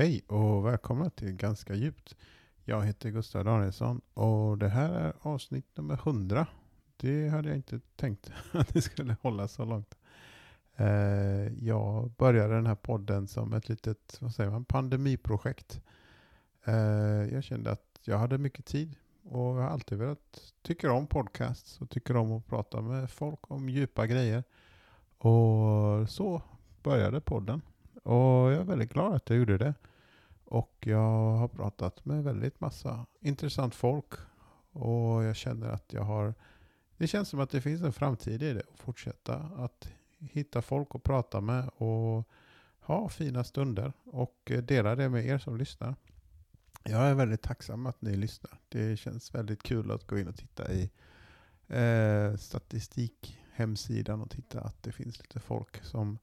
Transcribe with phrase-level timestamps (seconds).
[0.00, 2.16] Hej och välkomna till Ganska djupt.
[2.64, 6.46] Jag heter Gustav Danielsson och det här är avsnitt nummer 100.
[6.96, 9.98] Det hade jag inte tänkt att det skulle hålla så långt.
[10.76, 10.86] Eh,
[11.64, 15.82] jag började den här podden som ett litet vad säger man, pandemiprojekt.
[16.64, 16.74] Eh,
[17.32, 21.80] jag kände att jag hade mycket tid och jag har alltid velat, tycka om podcasts
[21.80, 24.44] och tycker om att prata med folk om djupa grejer.
[25.18, 26.42] Och så
[26.82, 27.62] började podden.
[28.02, 29.74] Och jag är väldigt glad att jag gjorde det.
[30.50, 34.12] Och jag har pratat med väldigt massa intressant folk.
[34.72, 36.34] Och jag känner att jag har...
[36.96, 38.62] Det känns som att det finns en framtid i det.
[38.72, 42.28] Att fortsätta att hitta folk att prata med och
[42.80, 43.92] ha fina stunder.
[44.04, 45.94] Och dela det med er som lyssnar.
[46.84, 48.60] Jag är väldigt tacksam att ni lyssnar.
[48.68, 50.90] Det känns väldigt kul att gå in och titta i
[51.68, 56.18] eh, statistikhemsidan och titta att det finns lite folk som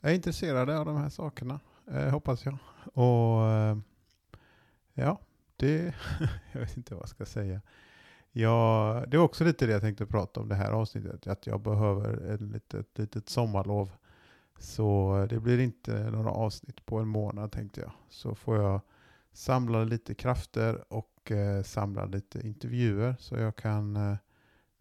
[0.00, 2.58] är intresserade av de här sakerna, eh, hoppas jag.
[2.92, 3.76] Och eh,
[4.94, 5.20] ja,
[5.56, 5.94] det,
[6.52, 7.60] jag vet inte vad jag ska säga.
[8.32, 11.60] Ja, det är också lite det jag tänkte prata om det här avsnittet, att jag
[11.60, 13.90] behöver ett litet, litet sommarlov.
[14.58, 17.92] Så det blir inte några avsnitt på en månad tänkte jag.
[18.08, 18.80] Så får jag
[19.32, 24.16] samla lite krafter och eh, samla lite intervjuer så jag kan eh,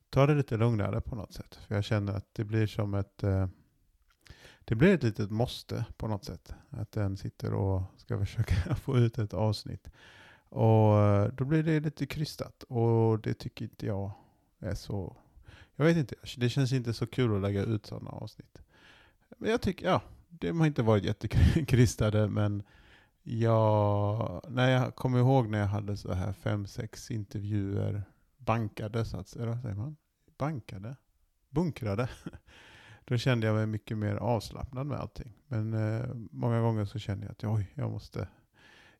[0.09, 1.55] ta det lite lugnare på något sätt.
[1.55, 3.47] För jag känner att det blir som ett eh,
[4.65, 6.53] det blir ett litet måste på något sätt.
[6.69, 9.89] Att den sitter och ska försöka få ut ett avsnitt.
[10.49, 14.11] Och eh, då blir det lite krystat och det tycker inte jag
[14.59, 15.17] är så...
[15.75, 18.61] Jag vet inte, det känns inte så kul att lägga ut sådana avsnitt.
[19.37, 22.63] Men jag tycker, ja, det har inte varit jättekrystade men
[23.23, 28.03] jag, när jag kommer ihåg när jag hade så här fem, sex intervjuer
[28.37, 29.95] bankade, så att säga, säger man?
[30.37, 30.95] Bankade?
[31.49, 32.09] Bunkrade.
[33.05, 35.33] Då kände jag mig mycket mer avslappnad med allting.
[35.47, 38.27] Men eh, många gånger så kände jag att oj, jag måste,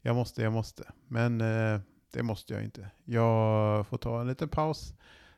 [0.02, 0.92] jag måste, jag måste.
[1.08, 1.80] Men eh,
[2.12, 2.92] det måste jag inte.
[3.04, 4.94] Jag får ta en liten paus,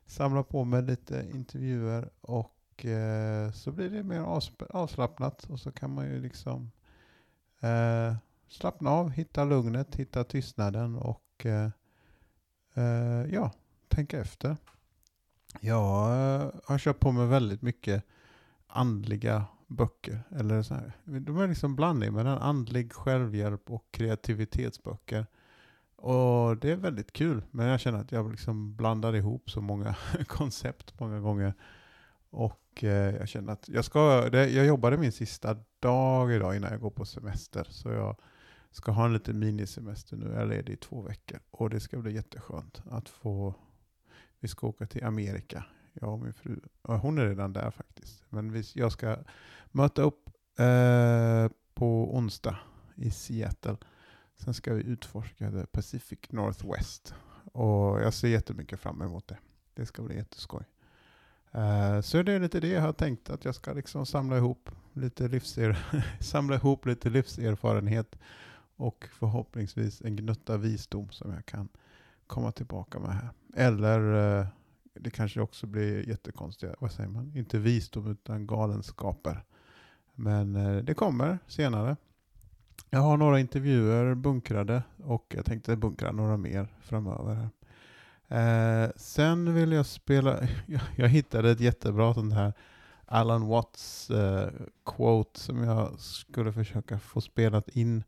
[0.06, 4.20] samla på mig lite intervjuer och eh, så blir det mer
[4.70, 6.72] avslappnat och så kan man ju liksom
[7.60, 8.16] eh,
[8.48, 11.70] slappna av, hitta lugnet, hitta tystnaden och eh,
[12.74, 13.52] eh, ja,
[13.88, 14.58] tänka efter.
[15.60, 18.04] Jag eh, har kört på med väldigt mycket
[18.78, 20.24] andliga böcker.
[20.30, 20.92] Eller så här.
[21.04, 25.26] De är liksom blandning mellan andlig självhjälp och kreativitetsböcker.
[25.96, 27.44] Och det är väldigt kul.
[27.52, 29.96] Men jag känner att jag liksom blandar ihop så många
[30.28, 31.54] koncept många gånger.
[32.30, 36.72] Och eh, jag känner att jag ska, det, jag jobbade min sista dag idag innan
[36.72, 37.68] jag går på semester.
[37.70, 38.16] Så jag
[38.72, 40.26] ska ha en liten minisemester nu.
[40.26, 41.40] Jag är ledig i två veckor.
[41.52, 43.54] Och det ska bli jätteskönt att få,
[44.40, 45.66] vi ska åka till Amerika
[46.02, 46.60] jag och min fru.
[46.82, 47.87] Och hon är redan där faktiskt.
[48.30, 49.18] Men vi, jag ska
[49.72, 50.30] möta upp
[50.60, 52.58] eh, på onsdag
[52.96, 53.78] i Seattle.
[54.38, 57.14] Sen ska vi utforska the Pacific Northwest.
[57.54, 59.38] Och jag ser jättemycket fram emot det.
[59.74, 60.64] Det ska bli jätteskoj.
[61.56, 64.70] Uh, så det är lite det jag har tänkt, att jag ska liksom samla ihop
[64.94, 65.78] lite, livser
[66.20, 68.16] samla ihop lite livserfarenhet
[68.76, 71.70] och förhoppningsvis en gnutta visdom som jag kan
[72.28, 73.30] komma tillbaka med här.
[73.56, 74.48] Eller uh,
[75.00, 79.44] det kanske också blir jättekonstiga, vad säger man, inte visdom utan galenskaper.
[80.16, 81.98] Men eh, det kommer senare.
[82.90, 87.50] Jag har några intervjuer bunkrade och jag tänkte bunkra några mer framöver.
[88.28, 92.54] Eh, sen vill jag spela, jag, jag, hittade ett jättebra sånt här
[93.06, 94.50] Alan Watts eh,
[94.86, 98.04] quote som jag skulle försöka få spelat in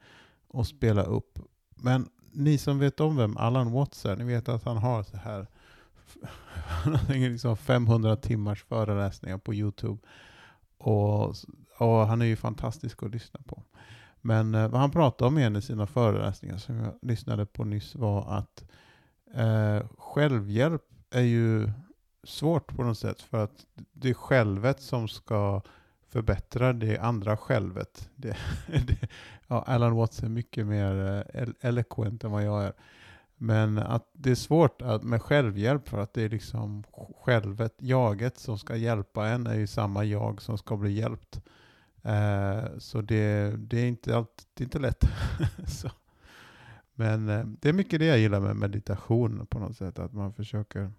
[0.47, 1.39] och spela upp.
[1.75, 5.17] Men ni som vet om vem Alan Watts är, ni vet att han har så
[5.17, 5.47] här
[6.67, 9.99] han har liksom 500 timmars föreläsningar på Youtube.
[10.77, 11.35] Och,
[11.77, 13.63] och, han är ju fantastisk att lyssna på.
[14.21, 17.63] Men eh, vad han pratade om i en av sina föreläsningar som jag lyssnade på
[17.63, 18.63] nyss var att
[19.33, 21.71] eh, självhjälp är ju
[22.23, 25.61] svårt på något sätt för att det är självet som ska
[26.07, 28.09] förbättra det andra självet.
[28.15, 28.37] Det,
[28.67, 29.09] det,
[29.47, 32.73] ja, Alan Watts är mycket mer eh, eloquent än vad jag är.
[33.41, 36.83] Men att det är svårt att, med självhjälp för att det är liksom
[37.21, 41.41] självet, jaget som ska hjälpa en är ju samma jag som ska bli hjälpt.
[42.03, 45.03] Eh, så det, det, är inte allt, det är inte lätt.
[46.93, 49.99] Men eh, det är mycket det jag gillar med meditation på något sätt.
[49.99, 50.91] Att man försöker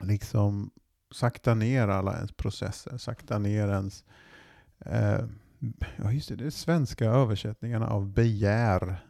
[0.00, 0.70] liksom
[1.10, 4.04] sakta ner alla ens processer, sakta ner ens
[4.78, 5.24] eh,
[5.96, 9.05] ja just det, det är svenska översättningarna av begär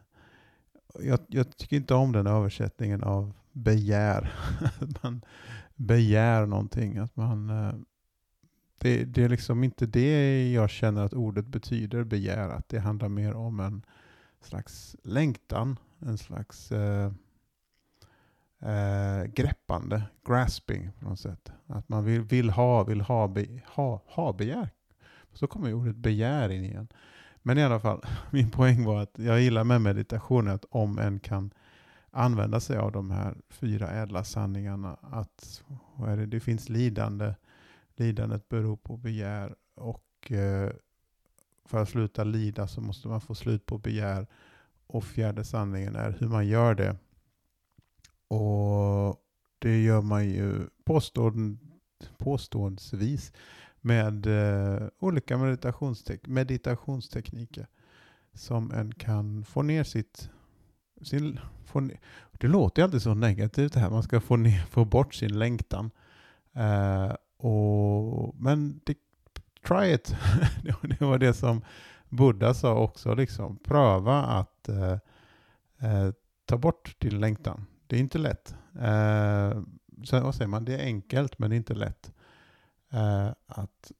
[0.93, 4.33] jag, jag, tycker inte om den översättningen av begär.
[4.79, 5.21] att man
[5.75, 6.97] begär någonting.
[6.97, 7.73] Att man, eh,
[8.77, 12.49] det, det, är liksom inte det jag känner att ordet betyder, begär.
[12.49, 13.85] Att det handlar mer om en
[14.41, 17.11] slags längtan, en slags eh,
[18.59, 21.51] eh, greppande, grasping på något sätt.
[21.67, 24.69] Att man vill, vill ha, vill ha, be, ha, ha begär.
[25.33, 26.87] Så kommer ordet begär in igen.
[27.47, 28.01] Men i alla fall,
[28.31, 31.53] min poäng var att jag gillar med meditation att om en kan
[32.11, 34.97] använda sig av de här fyra ädla sanningarna.
[35.01, 35.63] Att
[36.07, 37.35] är det, det finns lidande,
[37.95, 40.71] lidandet beror på begär och eh,
[41.65, 44.27] för att sluta lida så måste man få slut på begär.
[44.87, 46.95] Och fjärde sanningen är hur man gör det.
[48.27, 49.21] Och
[49.59, 51.57] det gör man ju påståend,
[52.17, 53.31] påståendsvis
[53.81, 57.67] med eh, olika meditationstek meditationstekniker
[58.33, 60.29] som en kan få ner sitt...
[61.01, 61.99] Sin, få ner,
[62.31, 65.39] det låter ju alltid så negativt det här, man ska få, ner, få bort sin
[65.39, 65.91] längtan.
[66.53, 68.97] Eh, och, men det,
[69.67, 70.15] try it.
[70.99, 71.61] det var det som
[72.09, 73.57] Buddha sa också, liksom.
[73.57, 74.97] pröva att eh,
[75.79, 76.11] eh,
[76.45, 77.65] ta bort din längtan.
[77.87, 78.55] Det är inte lätt.
[78.81, 79.61] Eh,
[80.03, 80.65] så, vad säger man?
[80.65, 82.11] Det är enkelt men det är inte lätt
[82.91, 83.91] eh, att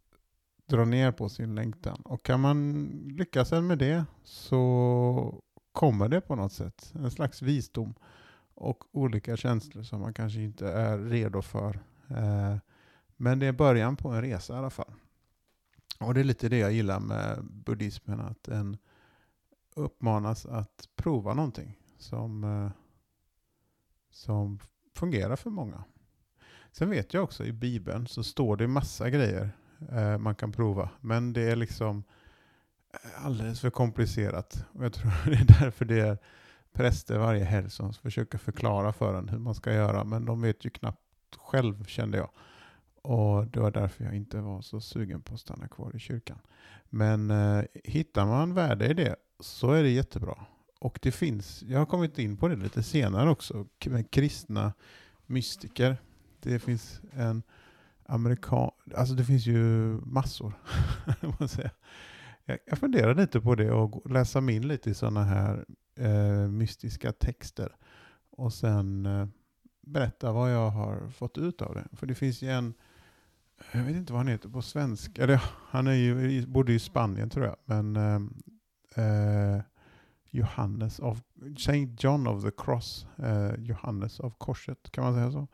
[0.66, 2.01] dra ner på sin längtan.
[2.06, 2.86] Och kan man
[3.18, 6.94] lyckas med det så kommer det på något sätt.
[6.95, 7.94] En slags visdom
[8.54, 11.80] och olika känslor som man kanske inte är redo för.
[12.10, 12.57] Eh,
[13.16, 14.94] men det är början på en resa i alla fall.
[16.00, 18.78] Och det är lite det jag gillar med buddhismen, att en
[19.75, 22.72] uppmanas att prova någonting som, eh,
[24.10, 24.60] som
[24.95, 25.84] fungerar för många.
[26.77, 29.50] Sen vet jag också i Bibeln så står det massa grejer
[29.91, 30.89] eh, man kan prova.
[31.01, 32.03] Men det är liksom
[32.94, 34.65] eh, alldeles för komplicerat.
[34.74, 36.18] Och jag tror det är därför det är
[36.74, 40.03] präster varje helg som försöker förklara för en hur man ska göra.
[40.03, 42.29] Men de vet ju knappt själv kände jag.
[43.01, 46.39] Och det var därför jag inte var så sugen på att stanna kvar i kyrkan.
[46.89, 50.45] Men eh, hittar man värde i det så är det jättebra.
[50.79, 54.74] Och det finns, jag har kommit in på det lite senare också, med kristna
[55.25, 55.97] mystiker.
[56.39, 57.44] Det finns en
[58.06, 59.57] amerikan, alltså det finns ju
[60.06, 60.54] massor.
[62.45, 66.50] jag, jag funderar lite på det och läsa mig in lite i sådana här eh,
[66.50, 67.75] mystiska texter.
[68.30, 69.28] Och sen eh,
[69.81, 71.88] berätta vad jag har fått ut av det.
[71.92, 72.74] För det finns ju en,
[73.72, 77.30] jag vet inte vad han heter på svenska, eller han är ju, bodde i Spanien
[77.30, 78.34] tror jag, men ehm,
[78.95, 79.62] eh,
[80.30, 81.22] Johannes av
[81.57, 85.48] Saint John of the Cross, eh, Johannes av korset, kan man säga så?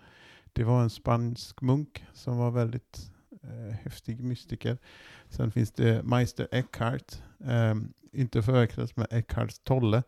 [0.53, 3.11] Det var en spansk munk som var väldigt
[3.43, 4.77] eh, häftig mystiker.
[5.29, 7.75] Sen finns det Meister Eckhart, eh,
[8.11, 10.03] inte förväxlas med Eckhart Tolle.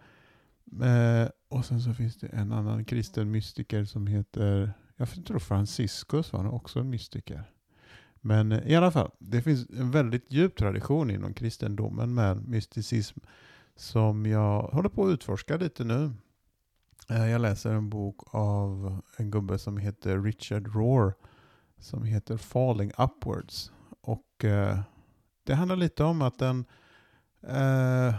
[0.81, 6.33] Eh, och sen så finns det en annan kristen mystiker som heter, jag tror Franciscus
[6.33, 7.43] var också en mystiker.
[8.21, 13.19] Men eh, i alla fall, det finns en väldigt djup tradition inom kristendomen med mysticism
[13.75, 16.11] som jag håller på att utforska lite nu.
[17.09, 21.13] Eh, jag läser en bok av en gubbe som heter Richard Rohr
[21.85, 23.71] som heter Falling Upwards.
[24.01, 24.79] Och eh,
[25.43, 26.65] det handlar lite om att, den,
[27.41, 28.15] eh,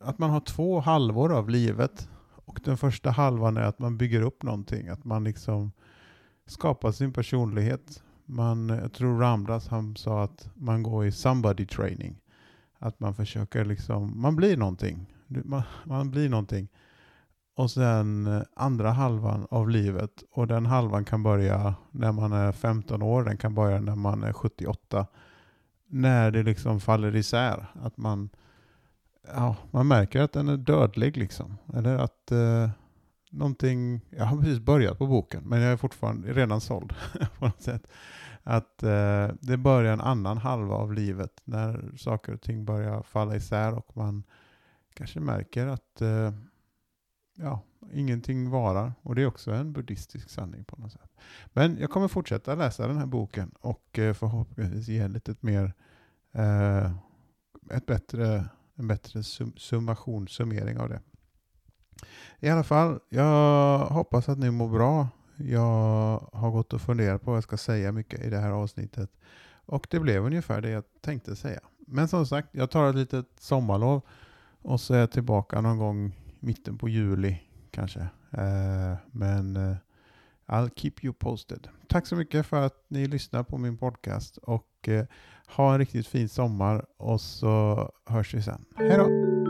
[0.00, 2.08] att man har två halvor av livet.
[2.46, 4.88] Och den första halvan är att man bygger upp någonting.
[4.88, 5.72] Att man liksom
[6.46, 8.02] skapar sin personlighet.
[8.24, 12.20] Man, jag tror Ramdas han sa att man går i somebody training.
[12.78, 15.14] Att man försöker liksom, man blir någonting.
[15.26, 16.68] Man, man blir någonting.
[17.54, 20.24] Och sen eh, andra halvan av livet.
[20.30, 23.24] Och den halvan kan börja när man är 15 år.
[23.24, 25.06] Den kan börja när man är 78.
[25.86, 27.66] När det liksom faller isär.
[27.82, 28.28] Att man,
[29.34, 31.58] ja, man märker att den är dödlig liksom.
[31.74, 32.70] Eller att eh,
[33.30, 36.94] någonting, jag har precis börjat på boken men jag är fortfarande redan såld
[37.38, 37.86] på något sätt.
[38.42, 43.36] Att eh, det börjar en annan halva av livet när saker och ting börjar falla
[43.36, 44.22] isär och man
[44.94, 46.32] kanske märker att eh,
[47.34, 47.62] ja,
[47.92, 48.92] ingenting varar.
[49.02, 51.10] Och det är också en buddhistisk sanning på något sätt.
[51.52, 55.72] Men jag kommer fortsätta läsa den här boken och eh, förhoppningsvis ge lite mer,
[56.32, 56.92] eh,
[57.70, 61.00] ett bättre, en bättre sum summation, summering av det.
[62.40, 65.08] I alla fall, jag hoppas att ni mår bra.
[65.36, 69.10] Jag har gått och funderat på vad jag ska säga mycket i det här avsnittet.
[69.66, 71.60] Och det blev ungefär det jag tänkte säga.
[71.86, 74.02] Men som sagt, jag tar ett litet sommarlov
[74.62, 76.12] och så är jag tillbaka någon gång
[76.44, 78.00] mitten på juli kanske.
[78.30, 79.76] Eh, men eh,
[80.46, 81.68] I'll keep you posted.
[81.88, 85.04] Tack så mycket för att ni lyssnar på min podcast och eh,
[85.46, 88.64] ha en riktigt fin sommar och så hörs vi sen.
[88.76, 89.43] Hej då!